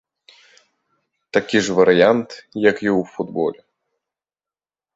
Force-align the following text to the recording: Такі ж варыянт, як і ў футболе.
Такі 1.37 1.57
ж 1.67 1.75
варыянт, 1.81 2.29
як 2.69 2.77
і 2.89 2.93
ў 2.99 3.13
футболе. 3.13 3.61